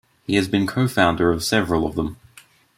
[0.23, 2.17] He has been cofounder of several of them.